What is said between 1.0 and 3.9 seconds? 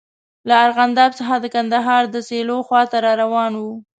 څخه د کندهار د سیلو خواته را روان وو.